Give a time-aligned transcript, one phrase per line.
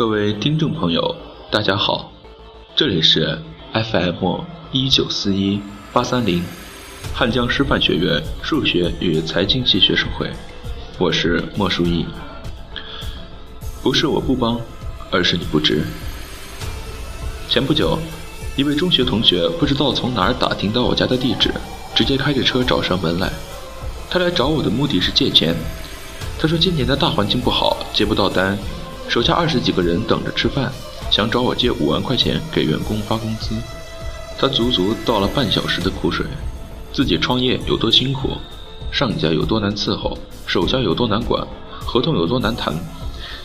[0.00, 1.14] 各位听众朋友，
[1.50, 2.10] 大家好，
[2.74, 3.38] 这里是
[3.74, 4.40] FM
[4.72, 5.60] 一九四一
[5.92, 6.42] 八三零，
[7.12, 10.30] 汉江师范学院数学与财经系学生会，
[10.98, 12.06] 我是莫书义。
[13.82, 14.58] 不是我不帮，
[15.10, 15.84] 而是你不知。
[17.50, 17.98] 前不久，
[18.56, 21.52] 一位中学同学不知道从哪儿打听到我家的地址，
[21.94, 23.30] 直接开着车找上门来。
[24.08, 25.54] 他来找我的目的是借钱。
[26.38, 28.56] 他说今年的大环境不好，接不到单，
[29.10, 30.70] 手下二十几个人等着吃饭，
[31.10, 33.56] 想找我借五万块钱给员工发工资。
[34.38, 36.24] 他足足倒了半小时的苦水，
[36.92, 38.36] 自己创业有多辛苦，
[38.92, 41.44] 上家有多难伺候，手下有多难管，
[41.84, 42.72] 合同有多难谈，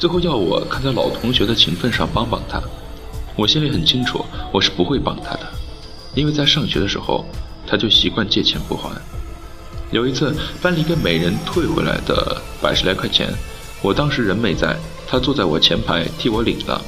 [0.00, 2.60] 最后要我看在老同学的情分上帮帮他。
[3.36, 5.48] 我心里很清楚，我是不会帮他的，
[6.16, 7.24] 因为在上学的时候，
[7.68, 8.90] 他就习惯借钱不还。
[9.92, 13.32] 有一次，班里给每人退回来的百十来块钱，
[13.80, 14.76] 我当时人没在，
[15.12, 16.80] 他坐在我前排替我领了。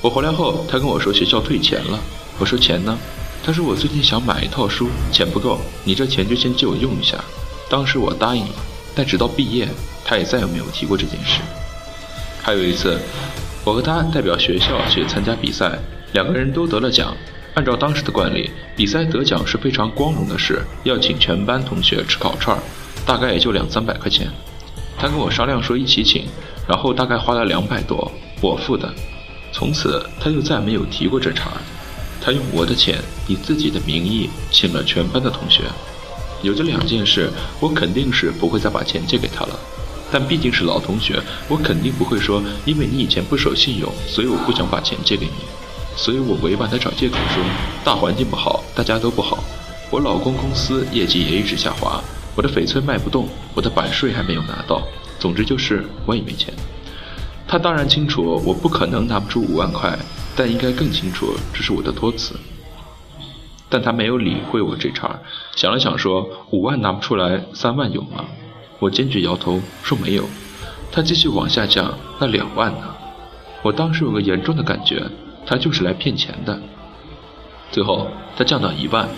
[0.00, 2.00] 我回来后，他跟我说学校退钱了。
[2.38, 2.98] 我说钱呢？
[3.44, 7.22] 他说我最近想买一套书，钱不够，你这钱就先借我用一下。
[7.68, 8.54] 当时我答应了，
[8.94, 9.68] 但直到毕业，
[10.06, 11.42] 他也再也没有提过这件事。
[12.42, 12.98] 还有一次，
[13.62, 15.78] 我和他代表学校去参加比赛，
[16.14, 17.14] 两个人都得了奖。
[17.56, 22.58] 按照当时的惯例，比赛得奖是非常光荣的事，要请全班同学吃烤串
[23.04, 24.30] 大概也就两三百块钱。
[24.98, 26.24] 他跟我商量说一起请，
[26.66, 28.92] 然后大概花了两百多，我付的。
[29.52, 31.52] 从此他就再没有提过这茬。
[32.20, 35.62] 他用我的钱，以自己的名义请了全班的同学。
[36.42, 39.58] 有这两件事，我肯定是不会再把钱借给他了。
[40.10, 45.32] 但毕竟是老同学，我肯定不会说因为你以前不守信用，所以我不想把钱借给你。
[45.96, 47.42] 所以我委婉地找借口说，
[47.84, 49.42] 大环境不好，大家都不好。
[49.90, 52.02] 我老公公司业绩也一直下滑，
[52.34, 54.82] 我的翡翠卖不动，我的版税还没有拿到。
[55.18, 56.52] 总之就是我也没钱。
[57.48, 59.96] 他当然清楚我不可能拿不出五万块，
[60.34, 62.34] 但应该更清楚这是我的托词。
[63.68, 65.18] 但他没有理会我这茬，
[65.54, 68.24] 想了想说五万拿不出来，三万有吗？
[68.78, 70.24] 我坚决摇头说没有。
[70.92, 72.94] 他继续往下降，那两万呢？
[73.62, 75.02] 我当时有个严重的感觉。
[75.48, 76.60] 他就是来骗钱的。
[77.70, 79.08] 最后他降到一万，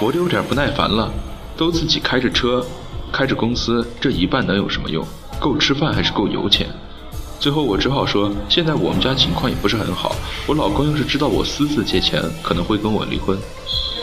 [0.00, 1.12] 我都有点不耐烦了。
[1.54, 2.64] 都自己开着车，
[3.12, 5.06] 开着公司，这一半能有什么用？
[5.46, 6.66] 够吃饭还是够油钱？
[7.38, 10.16] 最后我只好说，现在我们家情况也不是很好，
[10.48, 13.38] 我老公要是知道我私自借钱，可能会跟我离婚。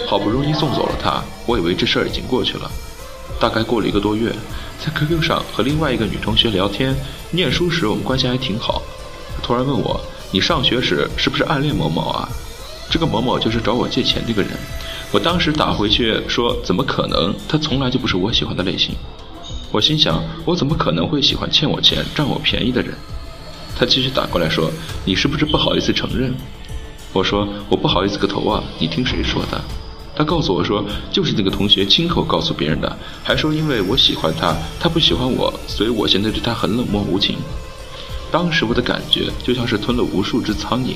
[0.07, 2.71] 好不容易送走了他，我以为这事儿已经过去了。
[3.41, 4.31] 大概过了一个多月，
[4.79, 6.95] 在 QQ 上和另外一个女同学聊天，
[7.31, 8.81] 念书时我们关系还挺好。
[9.41, 9.99] 突然问我。
[10.31, 12.27] 你上学时是不是暗恋某某啊？
[12.89, 14.51] 这个某某就是找我借钱这个人。
[15.11, 17.31] 我当时打回去说怎么可能？
[17.47, 18.95] 他从来就不是我喜欢的类型。
[19.73, 22.93] 我心想我怎么可能会喜欢欠我钱占我便宜的人？
[23.75, 24.71] 他继续打过来说
[25.03, 26.31] 你是不是不好意思承认？
[27.11, 28.63] 我说我不好意思个头啊！
[28.77, 29.59] 你听谁说的？
[30.15, 37.37] 他告诉我说就是那个同学亲口告诉别人的，还说因为我喜欢他，他不喜欢我，所以我现在对他很冷漠无情。
[38.31, 40.93] 当时我的感觉就像是吞了无数只苍蝇，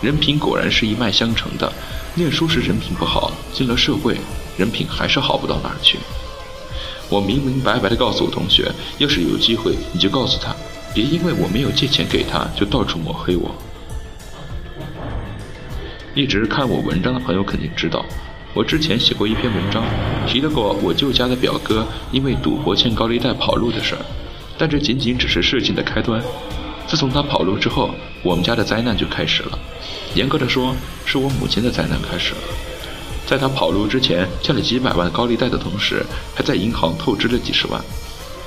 [0.00, 1.72] 人品果然是一脉相承的。
[2.14, 4.16] 念书时人品不好，进了社会，
[4.56, 5.98] 人品还是好不到哪儿去。
[7.08, 10.54] 我明明白白的告诉我同学，要是有机会，你就告诉他，
[10.94, 13.54] 别因为我没有借钱给他，就到处抹黑我。
[16.14, 18.04] 一直看我文章的朋友肯定知道，
[18.54, 19.84] 我之前写过一篇文章，
[20.26, 24.00] 提到过我舅家的表哥因为赌博欠高利贷跑路的事儿，
[24.56, 26.22] 但这仅仅只是事情的开端。
[26.86, 29.58] 自从他跑路之后，我们家的灾难就开始了。
[30.14, 32.40] 严格的说，是我母亲的灾难开始了。
[33.26, 36.04] 在他跑路之前，欠了几百万高利贷的同时，
[36.34, 37.82] 还在银行透支了几十万。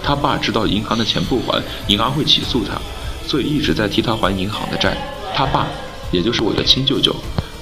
[0.04, 2.80] 他爸知道银行的钱不还，银行会起诉他，
[3.28, 4.96] 所以一直在替他还银行的债。
[5.36, 5.68] 他爸，
[6.12, 7.16] 也就是我的亲舅舅，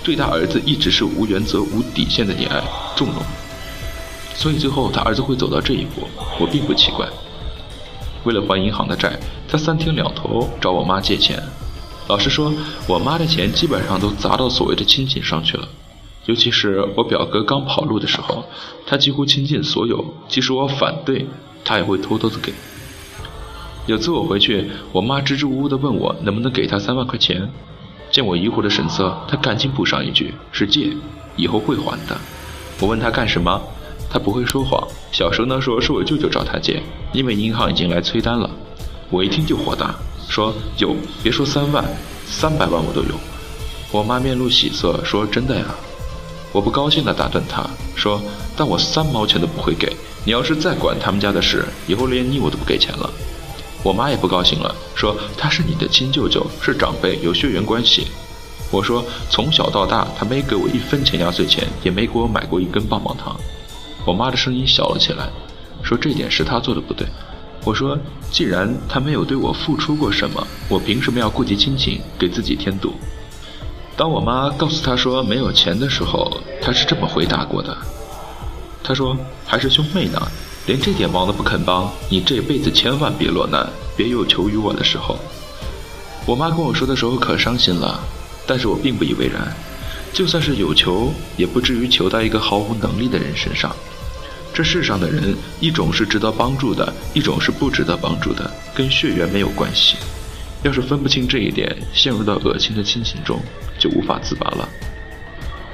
[0.03, 2.61] 对他儿子一直是无原则、无底线的溺爱、
[2.95, 3.23] 纵容。
[4.35, 7.07] 所以最后他儿子会走到这一步，我并不奇怪。
[8.25, 9.17] 为了还银行的债，
[9.47, 11.41] 他三天两头找我妈借钱。
[12.07, 12.53] 老实说，
[12.87, 15.67] 我妈的钱基本上都砸到所谓的亲情上去了。
[16.25, 18.43] 尤其是我表哥刚跑路的时候，
[18.85, 21.25] 他几乎倾尽所有，即使我反对，
[21.63, 22.53] 他也会偷偷的给。
[23.85, 27.47] 有次我回去，我妈支支吾吾的问我能不能给他三万块钱。
[28.11, 30.91] 见我疑惑的神色，他赶紧补上一句：“是借，
[31.35, 32.17] 以后会还的。”
[32.81, 33.61] 我问他干什么？
[34.09, 34.81] 他不会说谎，
[35.11, 36.81] 小声地说是我舅舅找他借，
[37.13, 38.49] 因为银行已经来催单了。
[39.09, 39.93] 我一听就火大，
[40.29, 41.83] 说有，别说三万，
[42.25, 43.15] 三百万我都有。
[43.91, 45.65] 我妈面露喜色，说真的呀。
[46.55, 48.21] 我不高兴地打断他，说
[48.55, 49.93] 但我三毛钱都不会给，
[50.23, 53.09] 你要是再管他们家的事，以后连你我都不给钱了。
[53.83, 58.07] 我妈也不高兴了，说他是你的亲舅舅，是长辈，有血缘关系。
[58.71, 63.35] 我说从小到大他没给我一分钱压岁钱，也没给我买过一根棒棒糖。
[64.05, 65.27] 我妈的声音小了起来，
[65.83, 67.05] 说这点是他做的不对。
[67.65, 67.99] 我说
[68.31, 72.93] 既然他没有对我付出过什么，我凭什么要顾及亲情，给自己添堵？
[73.97, 77.75] 当我妈告诉他说没有钱的时候，他是这么回答过的。
[78.83, 80.21] 他说还是兄妹呢。
[80.67, 85.15] 连这点忙都不肯帮，你这辈子千万别落难，别有求于我的时候。
[86.25, 87.99] 我妈跟我说的时候可伤心了，
[88.47, 89.55] 但是我并不以为然。
[90.11, 93.75] 就算是有求，也不至于求到一个毫无能力的人身上。
[94.55, 99.97] 这世上的人，一种是值得帮助的，一种是不值得帮助的，跟血缘没有关系。
[100.63, 103.39] 要是分不清这一点，陷入到恶心的亲情中，
[103.77, 104.67] 就无法自拔了。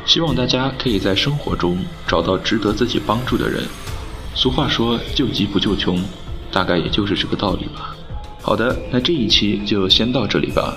[0.05, 3.63] 希望大家可以在生活中找到值得自己帮助的人。
[4.33, 6.01] 俗话说“救急不救穷”，
[6.51, 7.95] 大概也就是这个道理吧。
[8.41, 10.75] 好的，那这一期就先到这里吧。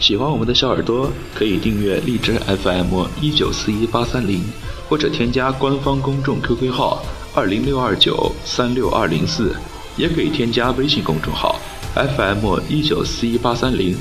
[0.00, 4.42] 喜欢我们的小耳朵可以订阅荔枝 FM 一九四一八三零，
[4.88, 7.04] 或者添加官方公众 QQ 号
[7.34, 9.54] 二零六二九三六二零四，
[9.96, 11.60] 也可以添加微信公众号
[11.94, 13.94] FM 一九四一八三零，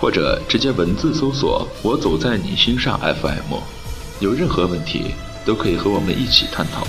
[0.00, 3.60] 或者直接文字搜索“我走在你心上 FM”。
[4.18, 5.12] 有任何问题
[5.46, 6.84] 都可以和我们一起探讨。